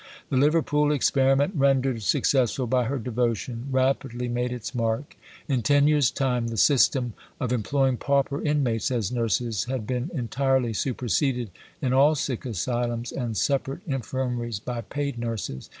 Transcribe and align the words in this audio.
The 0.31 0.35
Liverpool 0.37 0.91
experiment, 0.91 1.53
rendered 1.55 2.01
successful 2.01 2.65
by 2.65 2.85
her 2.85 2.97
devotion, 2.97 3.67
rapidly 3.69 4.27
made 4.27 4.51
its 4.51 4.73
mark. 4.73 5.15
In 5.47 5.61
ten 5.61 5.87
years' 5.87 6.09
time 6.09 6.47
the 6.47 6.57
system 6.57 7.13
of 7.39 7.53
employing 7.53 7.97
pauper 7.97 8.41
inmates 8.41 8.89
as 8.89 9.11
nurses 9.11 9.65
had 9.65 9.85
been 9.85 10.09
entirely 10.15 10.73
superseded, 10.73 11.51
in 11.83 11.93
all 11.93 12.15
sick 12.15 12.47
asylums 12.47 13.11
and 13.11 13.37
separate 13.37 13.81
infirmaries, 13.85 14.59
by 14.59 14.81
paid 14.81 15.19
nurses. 15.19 15.69